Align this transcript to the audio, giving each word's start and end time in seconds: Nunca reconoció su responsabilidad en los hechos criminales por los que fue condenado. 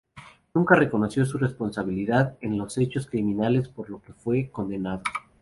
Nunca 0.55 0.73
reconoció 0.73 1.27
su 1.27 1.37
responsabilidad 1.37 2.35
en 2.41 2.57
los 2.57 2.75
hechos 2.79 3.05
criminales 3.05 3.69
por 3.69 3.87
los 3.91 4.01
que 4.01 4.13
fue 4.13 4.49
condenado. 4.49 5.03